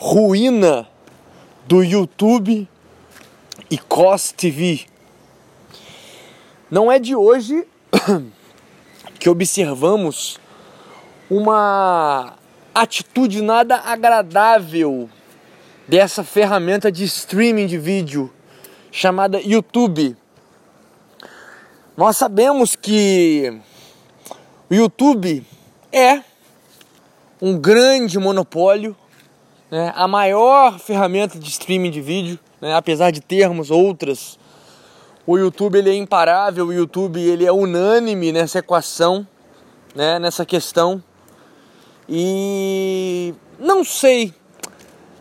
[0.00, 0.88] ruína
[1.66, 2.66] do YouTube
[3.70, 4.86] e COS TV.
[6.70, 7.66] Não é de hoje
[9.20, 10.40] que observamos
[11.28, 12.34] uma
[12.74, 15.10] atitude nada agradável
[15.86, 18.32] dessa ferramenta de streaming de vídeo
[18.90, 20.16] chamada YouTube.
[21.94, 23.60] Nós sabemos que
[24.70, 25.44] o YouTube
[25.92, 26.22] é
[27.42, 28.96] um grande monopólio,
[29.70, 29.92] né?
[29.94, 32.74] a maior ferramenta de streaming de vídeo, né?
[32.74, 34.38] apesar de termos outras.
[35.26, 39.26] O YouTube ele é imparável, o YouTube ele é unânime nessa equação,
[39.94, 40.18] né?
[40.18, 41.02] nessa questão.
[42.08, 44.34] E não sei,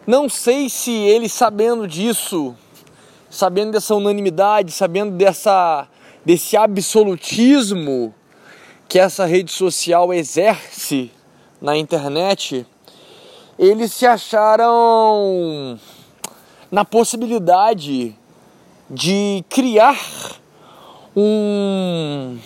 [0.07, 2.55] não sei se ele sabendo disso,
[3.29, 5.87] sabendo dessa unanimidade, sabendo dessa
[6.25, 8.13] desse absolutismo
[8.87, 11.11] que essa rede social exerce
[11.61, 12.65] na internet,
[13.59, 15.77] eles se acharam
[16.71, 18.15] na possibilidade
[18.89, 19.99] de criar
[21.13, 22.37] um,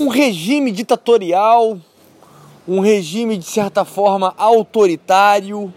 [0.00, 1.78] um regime ditatorial,
[2.66, 5.72] um regime de certa forma autoritário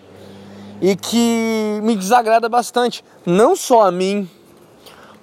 [0.81, 4.27] e que me desagrada bastante, não só a mim,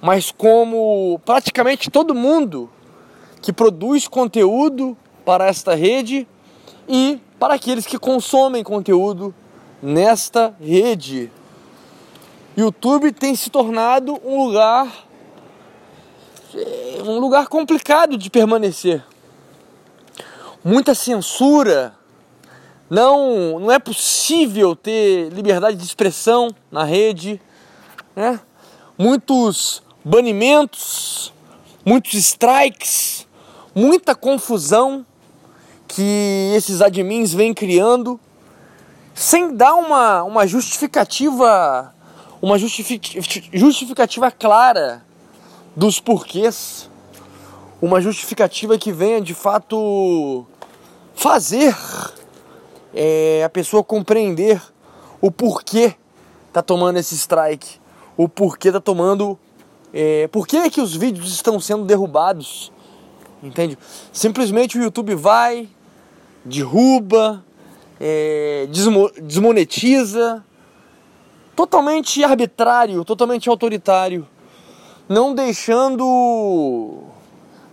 [0.01, 2.69] mas como praticamente todo mundo
[3.41, 4.95] que produz conteúdo
[5.25, 6.25] para esta rede
[6.87, 9.33] e para aqueles que consomem conteúdo
[9.81, 11.31] nesta rede.
[12.55, 15.07] YouTube tem se tornado um lugar
[17.03, 19.03] um lugar complicado de permanecer.
[20.63, 21.95] Muita censura.
[22.87, 27.41] Não, não é possível ter liberdade de expressão na rede,
[28.15, 28.39] né?
[28.95, 31.33] Muitos banimentos,
[31.83, 33.25] muitos strikes,
[33.73, 35.03] muita confusão
[35.93, 38.17] que esses admins vêm criando
[39.13, 41.93] sem dar uma, uma justificativa
[42.41, 45.05] uma justificativa clara
[45.75, 46.89] dos porquês
[47.81, 50.45] uma justificativa que venha de fato
[51.13, 51.75] fazer
[52.93, 54.61] é, a pessoa compreender
[55.19, 55.93] o porquê
[56.53, 57.81] tá tomando esse strike
[58.15, 59.37] o porquê tá tomando
[59.93, 62.71] é, por que, é que os vídeos estão sendo derrubados?
[63.43, 63.77] Entende?
[64.13, 65.67] Simplesmente o YouTube vai,
[66.43, 67.43] derruba,
[67.99, 70.43] é, desmo, desmonetiza,
[71.55, 74.27] totalmente arbitrário, totalmente autoritário,
[75.07, 77.03] não deixando,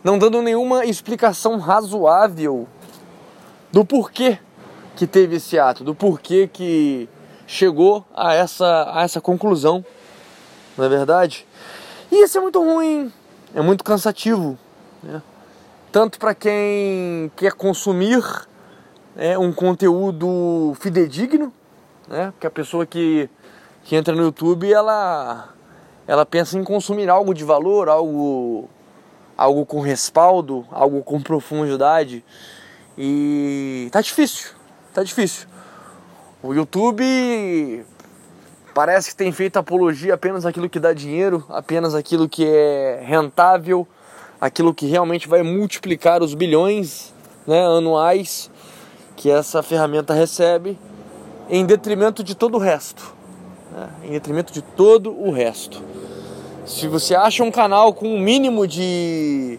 [0.04, 2.68] não dando nenhuma explicação razoável
[3.72, 4.38] do porquê
[4.96, 7.08] que teve esse ato, do porquê que
[7.46, 9.84] chegou a essa, a essa conclusão,
[10.76, 11.46] não é verdade?
[12.10, 13.12] E isso é muito ruim,
[13.54, 14.58] é muito cansativo.
[15.02, 15.22] Né?
[15.90, 18.22] Tanto para quem quer consumir
[19.18, 21.52] né, um conteúdo fidedigno,
[22.06, 22.30] né?
[22.30, 23.28] porque a pessoa que,
[23.82, 25.52] que entra no YouTube ela,
[26.06, 28.70] ela pensa em consumir algo de valor, algo,
[29.36, 32.24] algo com respaldo, algo com profundidade.
[32.96, 34.50] E tá difícil,
[34.94, 35.48] tá difícil.
[36.40, 37.84] O YouTube
[38.78, 43.84] Parece que tem feito apologia apenas aquilo que dá dinheiro, apenas aquilo que é rentável,
[44.40, 47.12] aquilo que realmente vai multiplicar os bilhões
[47.44, 48.48] né, anuais
[49.18, 50.78] que essa ferramenta recebe,
[51.50, 53.12] em detrimento de todo o resto.
[53.72, 55.82] Né, em detrimento de todo o resto.
[56.64, 59.58] Se você acha um canal com um mínimo de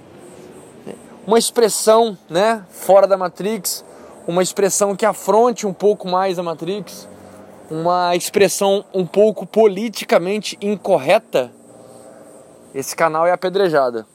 [1.28, 3.84] uma expressão né, fora da Matrix,
[4.26, 7.08] uma expressão que afronte um pouco mais a Matrix,
[7.70, 11.52] uma expressão um pouco politicamente incorreta,
[12.74, 14.06] esse canal é apedrejado.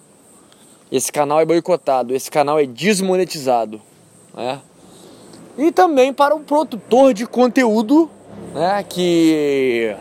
[0.90, 3.82] Esse canal é boicotado, esse canal é desmonetizado.
[4.32, 4.60] Né?
[5.56, 8.10] E também para o produtor de conteúdo
[8.52, 9.94] né, que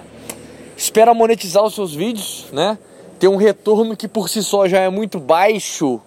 [0.75, 2.77] espera monetizar os seus vídeos, né,
[3.19, 6.01] ter um retorno que por si só já é muito baixo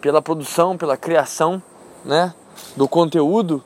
[0.00, 1.62] pela produção, pela criação
[2.04, 2.34] né,
[2.76, 3.62] do conteúdo,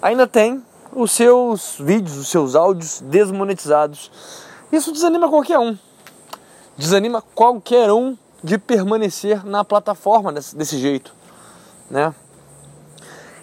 [0.00, 0.62] ainda tem
[0.94, 4.10] os seus vídeos, os seus áudios desmonetizados.
[4.70, 5.76] Isso desanima qualquer um.
[6.76, 11.14] Desanima qualquer um de permanecer na plataforma desse, desse jeito,
[11.90, 12.14] né?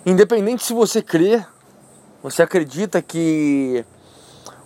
[0.05, 1.43] Independente se você crê,
[2.23, 3.83] você acredita que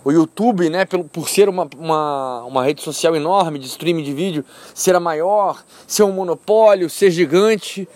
[0.04, 4.44] o YouTube, né, por, ser uma, uma, uma rede social enorme de streaming de vídeo,
[4.74, 7.88] ser a maior, ser um monopólio, ser gigante,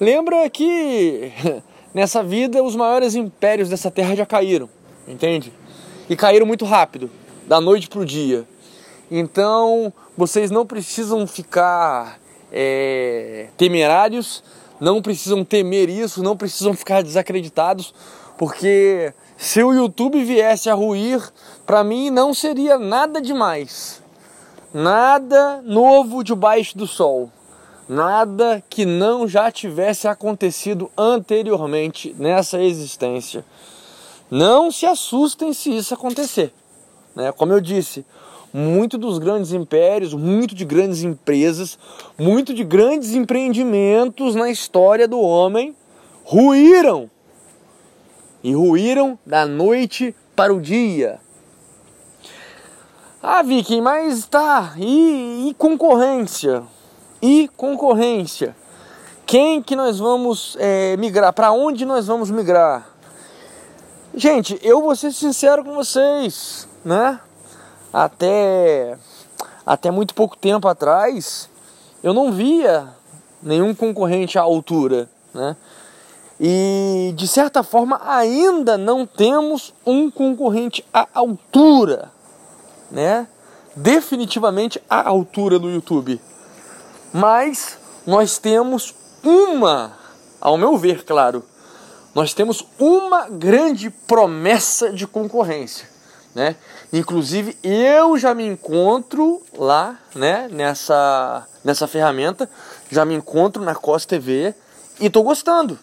[0.00, 1.32] lembra que
[1.92, 4.68] nessa vida os maiores impérios dessa terra já caíram,
[5.08, 5.52] entende?
[6.08, 7.10] E caíram muito rápido,
[7.46, 8.46] da noite para o dia.
[9.10, 12.20] Então vocês não precisam ficar
[12.52, 14.44] é, temerários,
[14.80, 17.94] não precisam temer isso, não precisam ficar desacreditados,
[18.36, 21.20] porque se o YouTube viesse a ruir,
[21.66, 24.02] para mim não seria nada demais.
[24.72, 27.30] Nada novo debaixo do sol.
[27.88, 33.44] Nada que não já tivesse acontecido anteriormente nessa existência.
[34.30, 36.52] Não se assustem se isso acontecer.
[37.14, 37.30] Né?
[37.32, 38.04] Como eu disse,
[38.56, 41.76] muito dos grandes impérios, muito de grandes empresas,
[42.16, 45.74] muito de grandes empreendimentos na história do homem
[46.22, 47.10] ruíram.
[48.44, 51.18] E ruíram da noite para o dia.
[53.20, 54.74] Ah, Vicky, mas tá.
[54.76, 56.62] E, e concorrência?
[57.20, 58.54] E concorrência?
[59.26, 61.32] Quem que nós vamos é, migrar?
[61.32, 62.86] Para onde nós vamos migrar?
[64.14, 67.18] Gente, eu vou ser sincero com vocês, né?
[67.94, 68.98] Até,
[69.64, 71.48] até muito pouco tempo atrás,
[72.02, 72.88] eu não via
[73.40, 75.56] nenhum concorrente à altura, né?
[76.40, 82.10] E de certa forma ainda não temos um concorrente à altura,
[82.90, 83.28] né?
[83.76, 86.20] Definitivamente à altura do YouTube.
[87.12, 88.92] Mas nós temos
[89.22, 89.92] uma,
[90.40, 91.44] ao meu ver, claro,
[92.12, 95.93] nós temos uma grande promessa de concorrência
[96.34, 96.56] né?
[96.92, 100.48] Inclusive eu já me encontro lá, né?
[100.50, 102.48] Nessa nessa ferramenta,
[102.90, 104.54] já me encontro na COS TV
[105.00, 105.78] e tô gostando.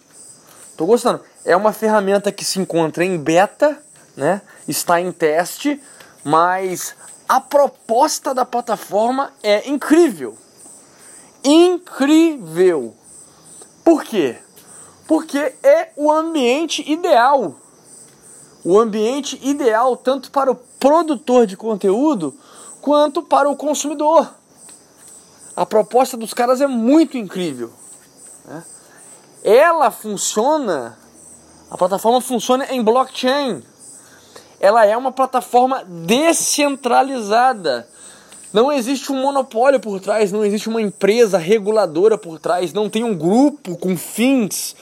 [0.76, 1.20] Tô gostando.
[1.44, 3.76] É uma ferramenta que se encontra em beta,
[4.16, 4.42] né?
[4.68, 5.80] Está em teste,
[6.22, 6.94] mas
[7.28, 10.36] a proposta da plataforma é incrível.
[11.42, 12.94] Incrível.
[13.84, 14.36] Por quê?
[15.08, 17.56] Porque é o ambiente ideal
[18.64, 22.34] o ambiente ideal tanto para o produtor de conteúdo
[22.80, 24.32] quanto para o consumidor.
[25.54, 27.70] A proposta dos caras é muito incrível.
[28.44, 28.64] Né?
[29.44, 30.96] Ela funciona,
[31.70, 33.62] a plataforma funciona em blockchain.
[34.60, 37.88] Ela é uma plataforma descentralizada.
[38.52, 43.02] Não existe um monopólio por trás, não existe uma empresa reguladora por trás, não tem
[43.02, 44.76] um grupo com fins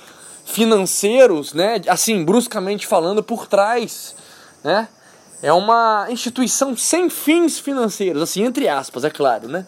[0.50, 1.80] financeiros, né?
[1.88, 4.14] Assim, bruscamente falando, por trás,
[4.62, 4.88] né?
[5.42, 9.66] É uma instituição sem fins financeiros, assim, entre aspas, é claro, né?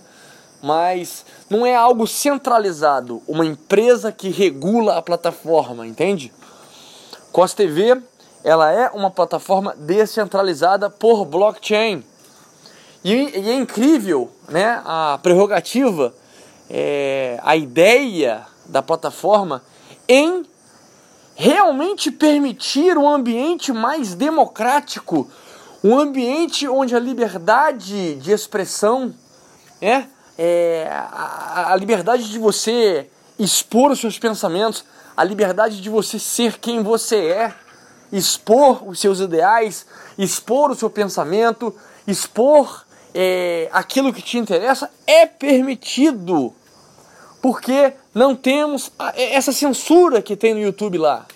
[0.62, 6.32] Mas não é algo centralizado, uma empresa que regula a plataforma, entende?
[7.32, 8.00] COS TV,
[8.44, 12.04] ela é uma plataforma descentralizada por blockchain.
[13.02, 14.82] E, e é incrível, né?
[14.84, 16.14] A prerrogativa,
[16.68, 19.62] é, a ideia da plataforma
[20.06, 20.44] em
[21.42, 25.28] realmente permitir um ambiente mais democrático,
[25.82, 29.12] um ambiente onde a liberdade de expressão
[29.80, 30.04] é,
[30.38, 33.10] é a, a liberdade de você
[33.40, 34.84] expor os seus pensamentos,
[35.16, 37.54] a liberdade de você ser quem você é,
[38.12, 39.84] expor os seus ideais,
[40.16, 41.74] expor o seu pensamento,
[42.06, 46.54] expor é, aquilo que te interessa é permitido
[47.42, 51.26] porque não temos essa censura que tem no YouTube lá,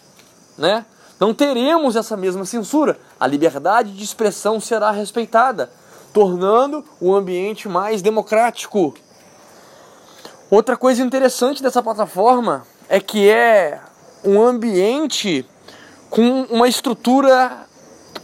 [0.56, 0.86] né?
[1.18, 2.96] Não teremos essa mesma censura.
[3.18, 5.68] A liberdade de expressão será respeitada,
[6.12, 8.94] tornando o ambiente mais democrático.
[10.48, 13.80] Outra coisa interessante dessa plataforma é que é
[14.24, 15.44] um ambiente
[16.08, 17.66] com uma estrutura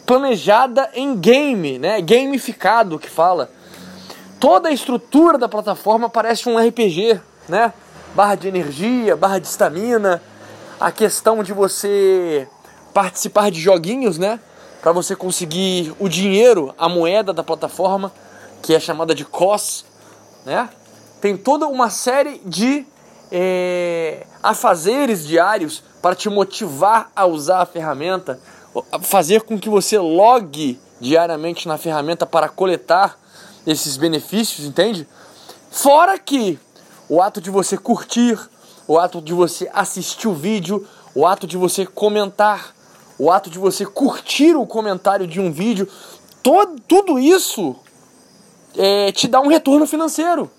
[0.06, 2.00] planejada em game, né?
[2.00, 3.50] Gamificado que fala.
[4.38, 7.72] Toda a estrutura da plataforma parece um RPG né?
[8.14, 10.22] Barra de energia, barra de estamina,
[10.80, 12.48] a questão de você
[12.92, 14.40] participar de joguinhos, né?
[14.80, 18.12] Para você conseguir o dinheiro, a moeda da plataforma,
[18.62, 19.84] que é chamada de COS,
[20.44, 20.68] né?
[21.20, 22.84] Tem toda uma série de
[23.30, 28.40] é, afazeres diários para te motivar a usar a ferramenta,
[29.02, 33.18] fazer com que você logue diariamente na ferramenta para coletar
[33.66, 35.06] esses benefícios, entende?
[35.70, 36.58] Fora que
[37.12, 38.38] o ato de você curtir,
[38.88, 42.74] o ato de você assistir o vídeo, o ato de você comentar,
[43.18, 45.86] o ato de você curtir o comentário de um vídeo,
[46.42, 47.76] todo, tudo isso
[48.78, 50.50] é, te dá um retorno financeiro.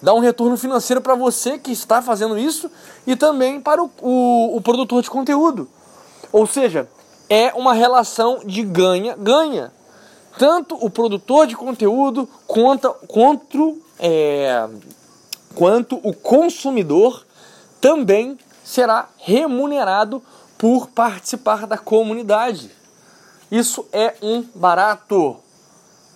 [0.00, 2.70] Dá um retorno financeiro para você que está fazendo isso
[3.06, 5.68] e também para o, o, o produtor de conteúdo.
[6.32, 6.88] Ou seja,
[7.28, 9.70] é uma relação de ganha-ganha.
[10.38, 14.66] Tanto o produtor de conteúdo quanto, quanto é,
[15.56, 17.24] quanto o consumidor
[17.80, 20.22] também será remunerado
[20.58, 22.70] por participar da comunidade.
[23.50, 25.38] Isso é um barato.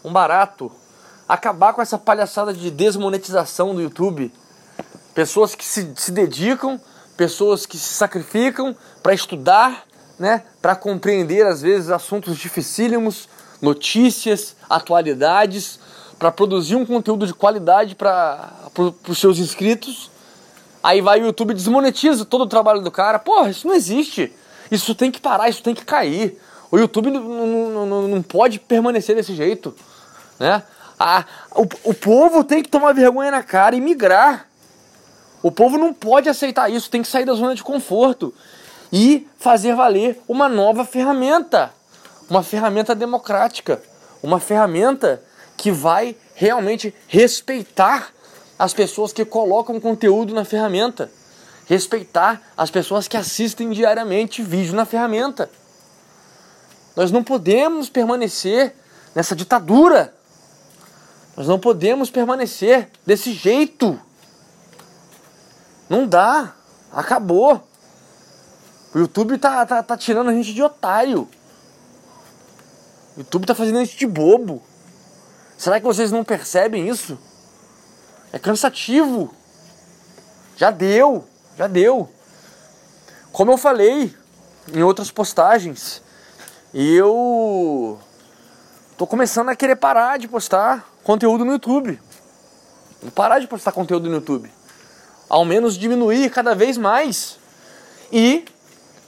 [0.05, 0.71] Um barato.
[1.27, 4.31] Acabar com essa palhaçada de desmonetização do YouTube.
[5.15, 6.79] Pessoas que se, se dedicam,
[7.17, 9.87] pessoas que se sacrificam para estudar,
[10.19, 13.27] né, para compreender às vezes assuntos dificílimos,
[13.63, 15.81] notícias, atualidades,
[16.21, 18.53] para produzir um conteúdo de qualidade para
[19.09, 20.11] os seus inscritos.
[20.83, 23.19] Aí vai o YouTube desmonetiza todo o trabalho do cara.
[23.19, 24.31] Porra, isso não existe.
[24.71, 26.39] Isso tem que parar, isso tem que cair.
[26.71, 29.75] O YouTube não, não, não, não pode permanecer desse jeito.
[30.39, 30.63] Né?
[30.99, 34.47] A, o, o povo tem que tomar vergonha na cara e migrar.
[35.43, 38.35] O povo não pode aceitar isso, tem que sair da zona de conforto
[38.93, 41.73] e fazer valer uma nova ferramenta,
[42.29, 43.83] uma ferramenta democrática,
[44.23, 45.23] uma ferramenta
[45.61, 48.15] que vai realmente respeitar
[48.59, 51.11] as pessoas que colocam conteúdo na ferramenta,
[51.67, 55.51] respeitar as pessoas que assistem diariamente vídeo na ferramenta.
[56.97, 58.75] Nós não podemos permanecer
[59.15, 60.15] nessa ditadura.
[61.37, 64.01] Nós não podemos permanecer desse jeito.
[65.91, 66.55] Não dá.
[66.91, 67.69] Acabou.
[68.95, 71.29] O YouTube tá, tá, tá tirando a gente de otário.
[73.15, 74.63] O YouTube tá fazendo a gente de bobo.
[75.61, 77.19] Será que vocês não percebem isso?
[78.33, 79.35] É cansativo.
[80.57, 82.09] Já deu, já deu.
[83.31, 84.17] Como eu falei
[84.73, 86.01] em outras postagens,
[86.73, 88.01] eu
[88.97, 92.01] tô começando a querer parar de postar conteúdo no YouTube.
[93.03, 94.51] Vou parar de postar conteúdo no YouTube.
[95.29, 97.39] Ao menos diminuir cada vez mais.
[98.11, 98.47] E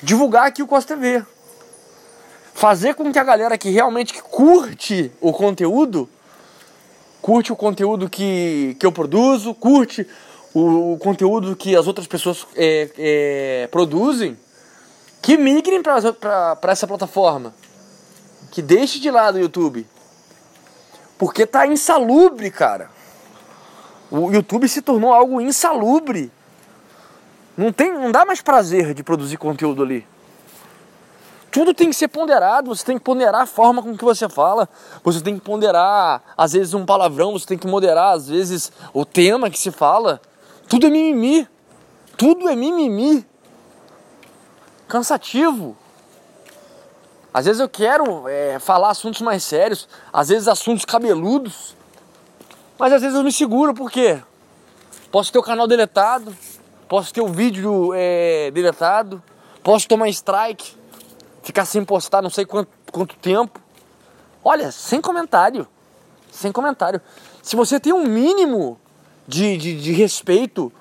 [0.03, 1.25] divulgar aqui o Costa TV.
[2.53, 6.07] Fazer com que a galera que realmente curte o conteúdo
[7.23, 10.07] curte o conteúdo que, que eu produzo, curte
[10.53, 14.37] o, o conteúdo que as outras pessoas é, é, produzem,
[15.23, 17.55] que migrem para essa plataforma.
[18.51, 19.87] Que deixe de lado o YouTube.
[21.17, 22.91] Porque tá insalubre, cara.
[24.11, 26.31] O YouTube se tornou algo insalubre.
[27.57, 30.05] Não, tem, não dá mais prazer de produzir conteúdo ali
[31.53, 34.67] tudo tem que ser ponderado, você tem que ponderar a forma com que você fala,
[35.05, 39.05] você tem que ponderar, às vezes, um palavrão, você tem que moderar, às vezes, o
[39.05, 40.19] tema que se fala.
[40.67, 41.47] Tudo é mimimi.
[42.17, 43.27] Tudo é mimimi.
[44.89, 45.77] Cansativo.
[47.35, 51.77] Às vezes eu quero é, falar assuntos mais sérios, às vezes assuntos cabeludos,
[52.79, 54.23] mas às vezes eu me seguro, por quê?
[55.11, 56.35] Posso ter o canal deletado,
[56.89, 59.23] posso ter o vídeo é, deletado,
[59.63, 60.82] posso tomar strike,
[61.43, 63.61] ficar sem postar não sei quanto, quanto tempo.
[64.45, 65.67] Olha, sem comentário.
[66.31, 67.01] Sem comentário.
[67.43, 68.79] Se você tem um mínimo
[69.27, 70.73] de, de, de respeito,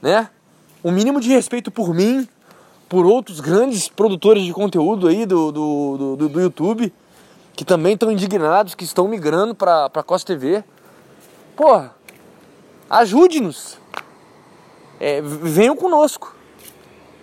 [0.00, 0.28] né?
[0.84, 2.28] Um mínimo de respeito por mim,
[2.88, 6.92] por outros grandes produtores de conteúdo aí do, do, do, do YouTube,
[7.54, 10.64] que também estão indignados, que estão migrando para a Costa TV.
[11.56, 11.94] Porra,
[12.90, 13.78] ajude-nos.
[15.00, 16.34] É, venham conosco,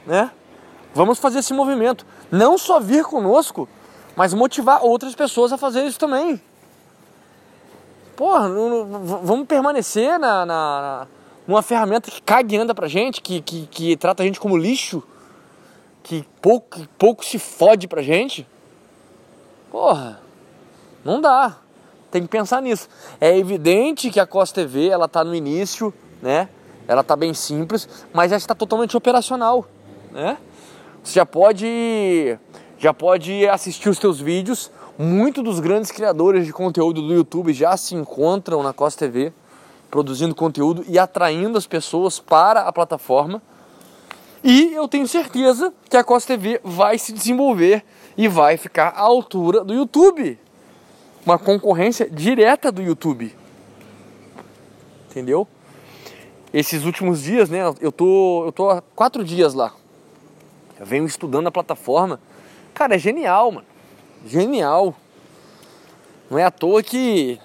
[0.06, 0.32] né?
[0.94, 2.06] Vamos fazer esse movimento.
[2.32, 3.68] Não só vir conosco,
[4.16, 6.42] mas motivar outras pessoas a fazer isso também.
[8.16, 11.08] Porra, não, não, vamos permanecer na, na,
[11.48, 14.58] numa ferramenta que caga e anda pra gente, que, que, que trata a gente como
[14.58, 15.02] lixo,
[16.04, 18.46] que pouco, que pouco se fode pra gente.
[19.72, 20.20] Porra,
[21.04, 21.58] não dá.
[22.12, 22.90] Tem que pensar nisso.
[23.22, 26.50] É evidente que a Costa TV ela tá no início, né?
[26.88, 29.66] Ela tá bem simples, mas já está totalmente operacional,
[30.12, 30.38] né?
[31.04, 32.38] Você já pode,
[32.78, 34.70] já pode assistir os teus vídeos.
[34.98, 39.32] Muitos dos grandes criadores de conteúdo do YouTube já se encontram na Costa TV,
[39.90, 43.42] produzindo conteúdo e atraindo as pessoas para a plataforma.
[44.44, 47.84] E eu tenho certeza que a Costa TV vai se desenvolver
[48.18, 50.38] e vai ficar à altura do YouTube.
[51.26, 53.34] Uma concorrência direta do YouTube.
[55.10, 55.48] Entendeu?
[56.54, 57.60] Esses últimos dias, né?
[57.80, 59.74] Eu tô, eu tô há quatro dias lá.
[60.80, 62.20] Eu venho estudando a plataforma.
[62.74, 63.68] Cara, é genial, mano.
[64.26, 64.96] Genial.
[66.30, 67.40] Não é à toa que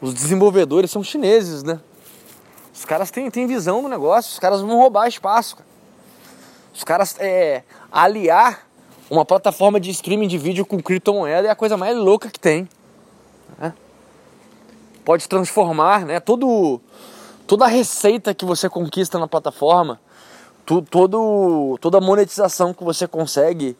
[0.00, 1.80] os desenvolvedores são chineses, né?
[2.74, 5.56] Os caras têm, têm visão do negócio, os caras vão roubar espaço.
[5.56, 5.68] Cara.
[6.74, 7.62] Os caras é,
[7.92, 8.66] aliar
[9.08, 12.68] uma plataforma de streaming de vídeo com criptomoeda é a coisa mais louca que tem.
[13.58, 13.72] Né?
[15.04, 16.80] Pode transformar né, todo,
[17.46, 20.00] toda a receita que você conquista na plataforma
[20.64, 23.76] tu, todo, toda a monetização que você consegue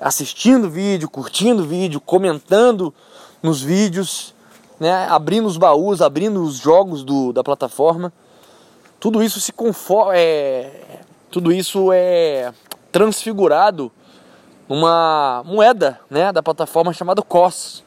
[0.00, 2.94] assistindo vídeo, curtindo vídeo, comentando
[3.42, 4.34] nos vídeos,
[4.78, 8.12] né, abrindo os baús, abrindo os jogos do, da plataforma.
[8.98, 12.52] Tudo isso se conforma, é, tudo isso é
[12.90, 13.92] transfigurado
[14.68, 17.84] numa moeda, né, da plataforma chamada COS.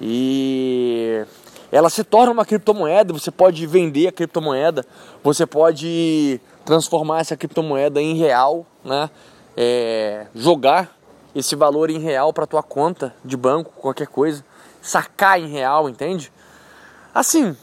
[0.00, 1.24] E
[1.70, 4.84] ela se torna uma criptomoeda, você pode vender a criptomoeda,
[5.22, 9.10] você pode transformar essa criptomoeda em real, né?
[9.56, 10.96] É, jogar
[11.34, 14.44] esse valor em real para tua conta de banco, qualquer coisa,
[14.80, 16.32] sacar em real, entende?
[17.14, 17.56] Assim,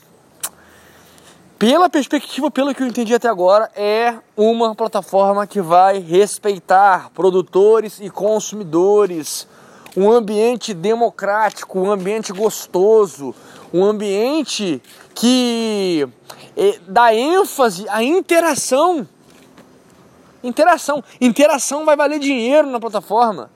[1.57, 7.99] pela perspectiva, pelo que eu entendi até agora, é uma plataforma que vai respeitar produtores
[8.01, 9.47] e consumidores,
[9.95, 13.33] um ambiente democrático, um ambiente gostoso,
[13.73, 14.81] um ambiente
[15.13, 16.07] que
[16.57, 19.07] é, dá ênfase à interação.
[20.43, 21.03] Interação.
[21.19, 23.49] Interação vai valer dinheiro na plataforma.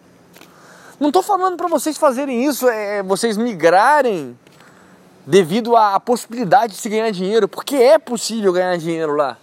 [1.00, 4.38] Não estou falando para vocês fazerem isso, é vocês migrarem
[5.26, 9.38] devido à possibilidade de se ganhar dinheiro, porque é possível ganhar dinheiro lá.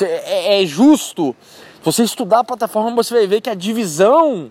[0.00, 1.34] É, é justo.
[1.78, 4.50] Se você estudar a plataforma, você vai ver que a divisão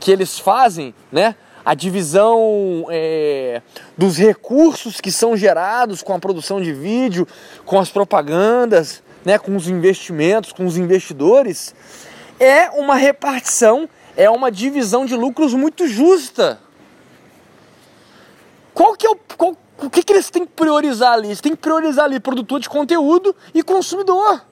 [0.00, 1.36] que eles fazem, né?
[1.62, 3.60] A divisão é,
[3.96, 7.28] dos recursos que são gerados com a produção de vídeo,
[7.66, 11.74] com as propagandas, né, com os investimentos, com os investidores,
[12.40, 16.58] é uma repartição, é uma divisão de lucros muito justa.
[18.72, 19.16] Qual que é o.
[19.36, 21.28] Qual, o que, que eles têm que priorizar ali?
[21.28, 24.42] Eles têm que priorizar ali produtor de conteúdo e consumidor.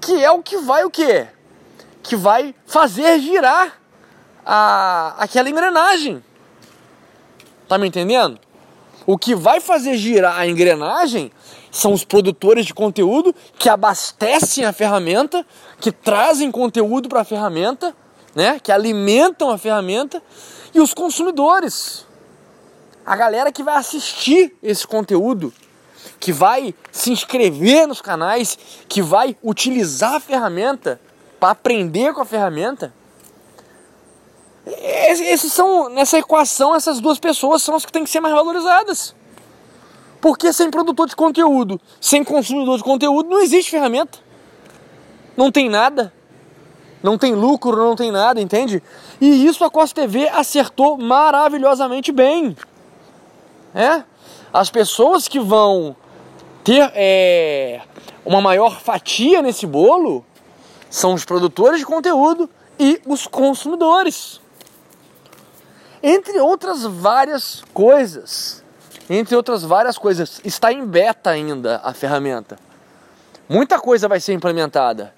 [0.00, 1.26] Que é o que vai o quê?
[2.02, 3.79] Que vai fazer girar
[4.44, 6.22] a, aquela engrenagem.
[7.68, 8.38] Tá me entendendo?
[9.06, 11.32] O que vai fazer girar a engrenagem
[11.70, 15.46] são os produtores de conteúdo que abastecem a ferramenta,
[15.80, 17.94] que trazem conteúdo para a ferramenta,
[18.34, 18.60] né?
[18.60, 20.22] Que alimentam a ferramenta
[20.74, 22.06] e os consumidores
[23.10, 25.52] a galera que vai assistir esse conteúdo,
[26.18, 28.56] que vai se inscrever nos canais,
[28.88, 31.00] que vai utilizar a ferramenta
[31.38, 32.92] para aprender com a ferramenta.
[34.66, 39.14] Esses são nessa equação essas duas pessoas são as que têm que ser mais valorizadas.
[40.20, 44.18] Porque sem produtor de conteúdo, sem consumidor de conteúdo, não existe ferramenta.
[45.36, 46.12] Não tem nada.
[47.02, 48.82] Não tem lucro, não tem nada, entende?
[49.18, 52.54] E isso a Costa TV acertou maravilhosamente bem.
[53.74, 54.04] É?
[54.52, 55.96] As pessoas que vão
[56.62, 57.80] ter é,
[58.24, 60.24] uma maior fatia nesse bolo
[60.90, 64.40] são os produtores de conteúdo e os consumidores.
[66.02, 68.64] Entre outras várias coisas.
[69.08, 70.40] Entre outras várias coisas.
[70.44, 72.58] Está em beta ainda a ferramenta.
[73.48, 75.14] Muita coisa vai ser implementada.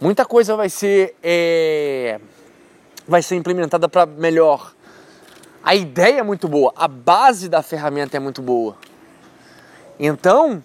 [0.00, 2.20] Muita coisa vai ser, é,
[3.06, 4.74] vai ser implementada para melhor
[5.64, 8.76] a ideia é muito boa, a base da ferramenta é muito boa.
[9.98, 10.62] Então,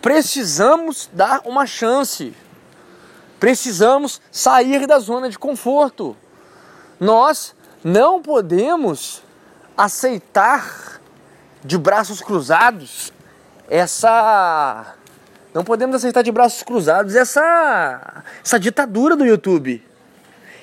[0.00, 2.34] precisamos dar uma chance.
[3.38, 6.16] Precisamos sair da zona de conforto.
[6.98, 9.22] Nós não podemos
[9.76, 11.00] aceitar
[11.64, 13.12] de braços cruzados
[13.68, 14.94] essa
[15.54, 19.84] não podemos aceitar de braços cruzados essa essa ditadura do YouTube.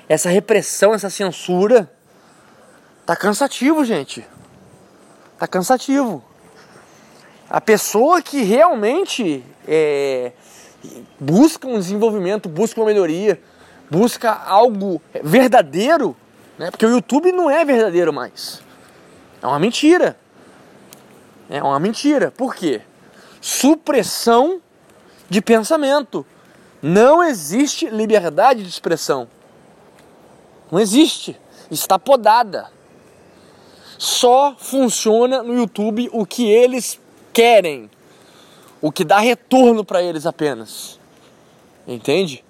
[0.08, 1.90] Essa repressão, essa censura
[3.10, 4.24] Tá cansativo, gente.
[5.40, 6.24] Tá cansativo.
[7.50, 10.32] A pessoa que realmente é,
[11.20, 13.42] busca um desenvolvimento, busca uma melhoria,
[13.90, 16.16] busca algo verdadeiro,
[16.60, 16.70] né?
[16.70, 18.62] Porque o YouTube não é verdadeiro mais.
[19.42, 20.16] É uma mentira.
[21.50, 22.30] É uma mentira.
[22.30, 22.82] Por quê?
[23.42, 24.62] Supressão
[25.28, 26.24] de pensamento.
[26.82, 29.28] Não existe liberdade de expressão.
[30.72, 31.40] Não existe.
[31.72, 32.70] Está podada
[34.00, 36.98] só funciona no YouTube o que eles
[37.34, 37.92] querem,
[38.82, 40.98] o que dá retorno para eles apenas.
[41.86, 42.44] Entende?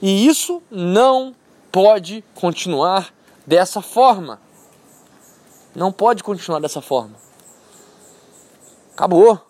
[0.00, 1.34] E isso não
[1.72, 3.12] pode continuar
[3.46, 4.40] dessa forma.
[5.74, 7.16] Não pode continuar dessa forma.
[8.94, 9.40] Acabou.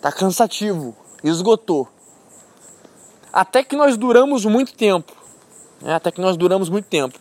[0.00, 1.88] Tá cansativo, esgotou.
[3.32, 5.12] Até que nós duramos muito tempo.
[5.80, 5.94] Né?
[5.94, 7.18] Até que nós duramos muito tempo.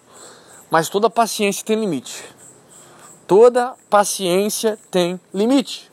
[0.70, 2.24] Mas toda paciência tem limite.
[3.28, 5.92] Toda paciência tem limite.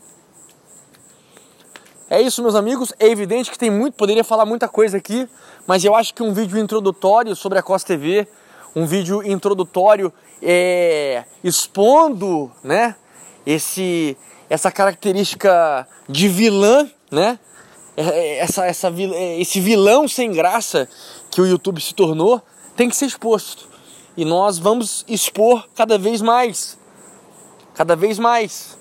[2.10, 2.92] É isso, meus amigos.
[2.98, 5.26] É evidente que tem muito, poderia falar muita coisa aqui,
[5.66, 8.28] mas eu acho que um vídeo introdutório sobre a Costa TV,
[8.74, 12.96] um vídeo introdutório é, expondo, né,
[13.46, 14.16] esse,
[14.48, 17.38] essa característica de vilã, né,
[17.96, 20.88] é, é, essa, essa, é, esse vilão sem graça
[21.30, 22.40] que o YouTube se tornou,
[22.76, 23.68] tem que ser exposto.
[24.16, 26.78] E nós vamos expor cada vez mais
[27.74, 28.78] cada vez mais,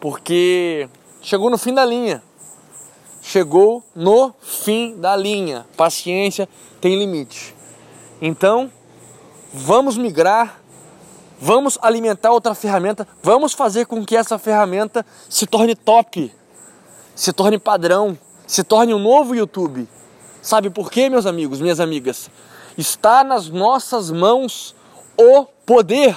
[0.00, 0.88] porque
[1.22, 2.22] chegou no fim da linha.
[3.22, 5.66] Chegou no fim da linha.
[5.76, 6.48] Paciência
[6.80, 7.54] tem limite.
[8.20, 8.70] Então,
[9.52, 10.60] vamos migrar
[11.38, 16.32] Vamos alimentar outra ferramenta, vamos fazer com que essa ferramenta se torne top,
[17.14, 19.86] se torne padrão, se torne um novo YouTube.
[20.40, 22.30] Sabe por quê, meus amigos, minhas amigas?
[22.78, 24.74] Está nas nossas mãos
[25.16, 26.16] o poder.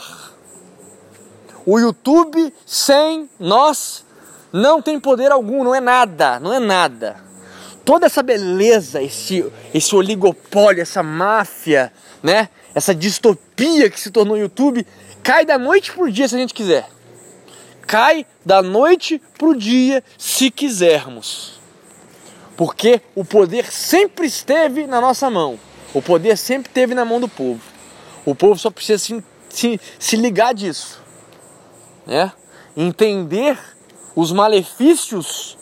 [1.65, 4.05] O YouTube sem nós
[4.53, 7.17] não tem poder algum, não é nada, não é nada.
[7.83, 11.91] Toda essa beleza, esse, esse oligopólio, essa máfia,
[12.23, 12.47] né?
[12.73, 14.85] Essa distopia que se tornou o YouTube,
[15.23, 16.87] cai da noite pro dia se a gente quiser.
[17.81, 21.59] Cai da noite pro dia se quisermos.
[22.55, 25.59] Porque o poder sempre esteve na nossa mão.
[25.93, 27.61] O poder sempre esteve na mão do povo.
[28.25, 31.01] O povo só precisa se, se, se ligar disso.
[32.05, 32.31] Né?
[32.77, 33.57] Entender
[34.15, 35.57] os malefícios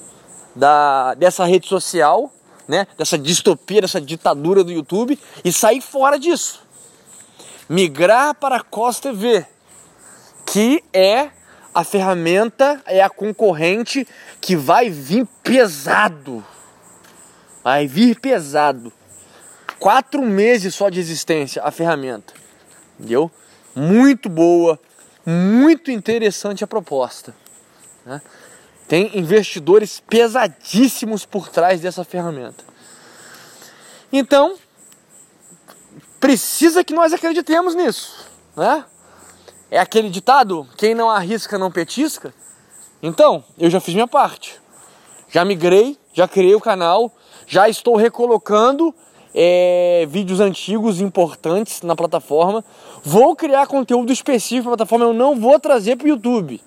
[0.56, 2.32] da, dessa rede social,
[2.68, 2.88] né?
[2.98, 6.67] dessa distopia, dessa ditadura do YouTube e sair fora disso.
[7.70, 9.46] Migrar para a COS TV,
[10.46, 11.30] que é
[11.74, 14.08] a ferramenta, é a concorrente
[14.40, 16.44] que vai vir pesado.
[17.64, 18.92] Vai vir pesado.
[19.78, 22.34] Quatro meses só de existência a ferramenta.
[22.98, 23.30] Entendeu?
[23.76, 24.80] Muito boa,
[25.26, 27.36] muito interessante a proposta.
[28.06, 28.22] Né?
[28.88, 32.64] Tem investidores pesadíssimos por trás dessa ferramenta.
[34.12, 34.56] Então,
[36.28, 38.84] precisa que nós acreditemos nisso, né?
[39.72, 42.34] É aquele ditado: quem não arrisca não petisca.
[43.02, 44.60] Então, eu já fiz minha parte.
[45.30, 47.10] Já migrei, já criei o canal,
[47.46, 48.94] já estou recolocando
[49.34, 52.62] é, vídeos antigos importantes na plataforma.
[53.06, 56.62] Vou criar conteúdo específico na plataforma, eu não vou trazer para o YouTube.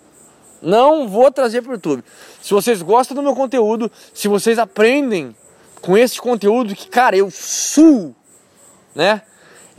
[0.63, 2.03] Não vou trazer para o YouTube.
[2.41, 5.37] Se vocês gostam do meu conteúdo, se vocês aprendem
[5.83, 8.17] com esse conteúdo que, cara, eu suo,
[8.95, 9.21] né?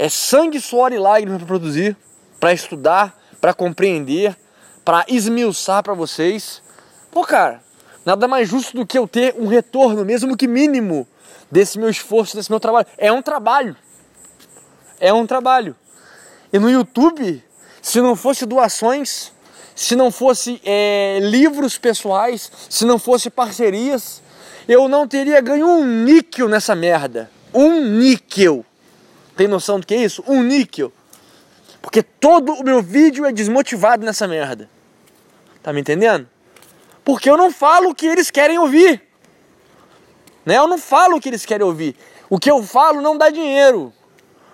[0.02, 1.96] É sangue, suor e lágrimas para produzir,
[2.40, 4.36] para estudar, para compreender,
[4.84, 6.60] para esmiuçar para vocês.
[7.12, 7.62] Pô, cara,
[8.04, 11.08] nada mais justo do que eu ter um retorno, mesmo que mínimo,
[11.52, 12.88] desse meu esforço, desse meu trabalho.
[12.98, 13.76] É um trabalho.
[15.00, 15.76] É um trabalho.
[16.52, 17.44] E no YouTube,
[17.80, 19.32] se não fosse doações,
[19.76, 24.20] se não fosse é, livros pessoais, se não fosse parcerias,
[24.68, 27.30] eu não teria ganho um níquel nessa merda.
[27.54, 28.66] Um níquel.
[29.41, 30.23] Tem noção do que é isso?
[30.27, 30.93] Um níquel.
[31.82, 34.69] Porque todo o meu vídeo é desmotivado nessa merda.
[35.63, 36.30] Tá me entendendo?
[37.04, 39.01] Porque eu não falo o que eles querem ouvir.
[40.45, 40.60] Né?
[40.60, 41.95] Eu não falo o que eles querem ouvir.
[42.30, 43.91] O que eu falo não dá dinheiro.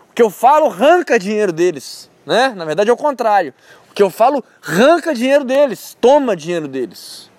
[0.10, 2.10] O que eu falo arranca dinheiro deles.
[2.26, 2.54] Né?
[2.56, 3.54] Na verdade é o contrário
[3.94, 7.30] que eu falo arranca dinheiro deles, toma dinheiro deles.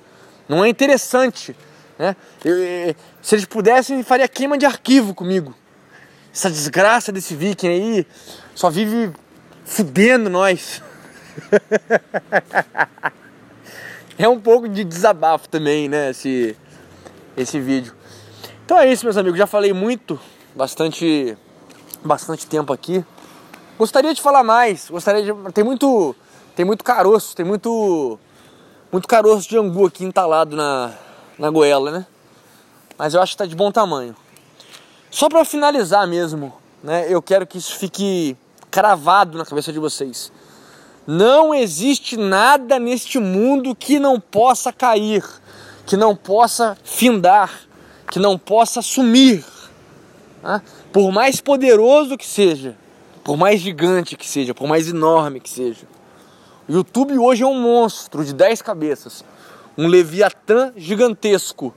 [0.46, 1.56] Não é interessante.
[1.98, 2.14] Né?
[2.44, 5.54] Eu, eu, se eles pudessem, faria queima de arquivo comigo.
[6.38, 8.06] Essa desgraça desse viking aí
[8.54, 9.12] só vive
[9.64, 10.80] fudendo nós.
[14.16, 16.10] é um pouco de desabafo também, né?
[16.10, 16.56] Esse,
[17.36, 17.92] esse vídeo.
[18.64, 19.36] Então é isso, meus amigos.
[19.36, 20.16] Já falei muito,
[20.54, 21.36] bastante,
[22.04, 23.04] bastante tempo aqui.
[23.76, 24.88] Gostaria de falar mais.
[24.88, 25.52] Gostaria de.
[25.52, 26.14] Tem muito
[26.54, 28.16] tem muito caroço, tem muito
[28.92, 30.92] muito caroço de angu aqui entalado na,
[31.36, 32.06] na goela, né?
[32.96, 34.14] Mas eu acho que tá de bom tamanho.
[35.10, 37.06] Só para finalizar mesmo, né?
[37.08, 38.36] Eu quero que isso fique
[38.70, 40.30] cravado na cabeça de vocês.
[41.06, 45.24] Não existe nada neste mundo que não possa cair,
[45.86, 47.50] que não possa findar,
[48.10, 49.42] que não possa sumir.
[50.42, 50.60] Né?
[50.92, 52.76] Por mais poderoso que seja,
[53.24, 55.86] por mais gigante que seja, por mais enorme que seja.
[56.68, 59.24] O YouTube hoje é um monstro de 10 cabeças,
[59.78, 61.74] um leviatã gigantesco.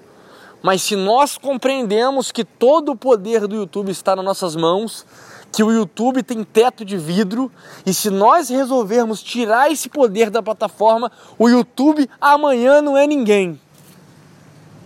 [0.62, 5.06] Mas se nós compreendemos que todo o poder do YouTube está nas nossas mãos,
[5.52, 7.52] que o YouTube tem teto de vidro,
[7.86, 13.60] e se nós resolvermos tirar esse poder da plataforma, o YouTube amanhã não é ninguém.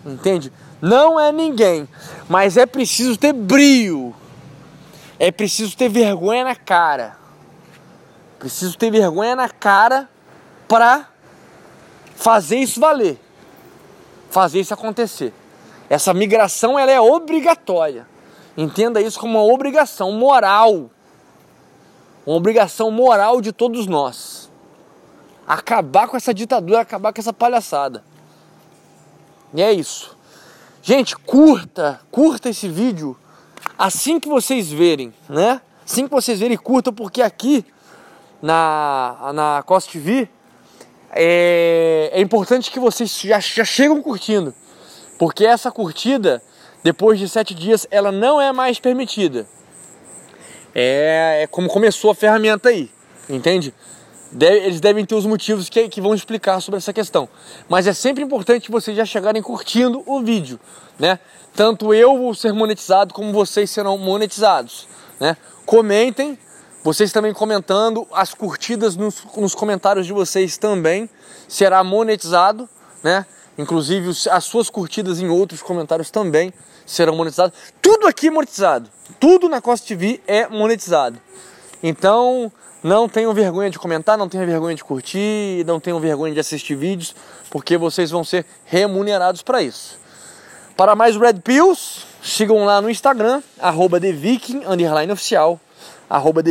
[0.06, 0.52] Entende?
[0.82, 1.88] Não é ninguém,
[2.30, 4.16] mas é preciso ter brio.
[5.20, 7.18] É preciso ter vergonha na cara.
[8.40, 10.10] Preciso ter vergonha na cara
[10.68, 11.08] para
[12.16, 13.20] fazer isso valer.
[14.30, 15.34] Fazer isso acontecer.
[15.90, 18.08] Essa migração ela é obrigatória.
[18.58, 20.90] Entenda isso como uma obrigação moral.
[22.26, 24.50] Uma obrigação moral de todos nós.
[25.48, 28.04] Acabar com essa ditadura, acabar com essa palhaçada.
[29.54, 30.18] E é isso.
[30.82, 33.18] Gente, curta, curta esse vídeo
[33.78, 35.62] assim que vocês verem, né?
[35.86, 37.64] Assim que vocês verem, curta, porque aqui
[38.42, 40.28] na, na Costa TV,
[41.12, 44.54] é, é importante que vocês já, já chegam curtindo.
[45.18, 46.42] Porque essa curtida,
[46.84, 49.48] depois de sete dias, ela não é mais permitida.
[50.74, 52.92] É, é como começou a ferramenta aí,
[53.30, 53.74] entende?
[54.44, 57.30] eles devem ter os motivos que, que vão explicar sobre essa questão.
[57.70, 60.60] Mas é sempre importante vocês já chegarem curtindo o vídeo,
[61.00, 61.20] né?
[61.56, 64.88] Tanto eu vou ser monetizado como vocês serão monetizados,
[65.20, 65.38] né?
[65.66, 66.38] Comentem,
[66.84, 71.10] vocês também comentando, as curtidas nos, nos comentários de vocês também
[71.48, 72.68] será monetizado,
[73.02, 73.26] né?
[73.58, 76.54] Inclusive as suas curtidas em outros comentários também
[76.86, 77.54] serão monetizadas.
[77.82, 78.90] Tudo aqui é monetizado.
[79.20, 81.20] Tudo na Costa TV é monetizado.
[81.82, 82.52] Então,
[82.84, 86.76] não tenham vergonha de comentar, não tenham vergonha de curtir, não tenham vergonha de assistir
[86.76, 87.16] vídeos,
[87.50, 89.98] porque vocês vão ser remunerados para isso.
[90.78, 93.98] Para mais Red Pills, sigam lá no Instagram, arroba
[95.12, 95.60] oficial,
[96.10, 96.44] arroba.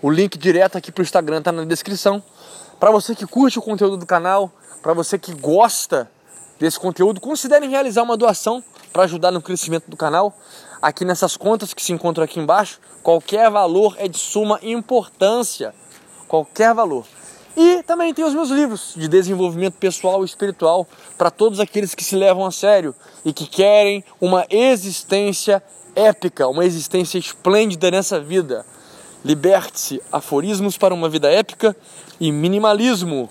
[0.00, 2.22] O link direto aqui pro Instagram tá na descrição.
[2.78, 4.50] Para você que curte o conteúdo do canal,
[4.82, 6.10] para você que gosta
[6.58, 10.34] desse conteúdo, considerem realizar uma doação para ajudar no crescimento do canal
[10.84, 15.74] aqui nessas contas que se encontram aqui embaixo, qualquer valor é de suma importância.
[16.28, 17.06] Qualquer valor.
[17.56, 22.04] E também tem os meus livros de desenvolvimento pessoal e espiritual para todos aqueles que
[22.04, 25.62] se levam a sério e que querem uma existência
[25.96, 28.66] épica, uma existência esplêndida nessa vida.
[29.24, 31.74] Liberte-se, aforismos para uma vida épica
[32.20, 33.30] e minimalismo,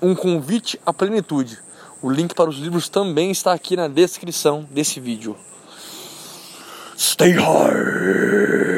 [0.00, 1.58] um convite à plenitude.
[2.02, 5.36] O link para os livros também está aqui na descrição desse vídeo.
[6.98, 8.71] Stay hard.